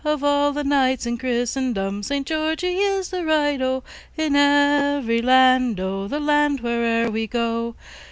Of 0.03 0.23
all 0.23 0.51
the 0.51 0.63
Knights 0.63 1.05
in 1.05 1.19
Christendom, 1.19 2.01
Saint 2.01 2.25
Georgy 2.25 2.73
is 2.73 3.09
the 3.11 3.23
right, 3.23 3.61
O! 3.61 3.83
In 4.17 4.35
every 4.35 5.21
land, 5.21 5.79
O, 5.79 6.07
The 6.07 6.19
land 6.19 6.61
where'er 6.61 7.11
we 7.11 7.27
go. 7.27 7.75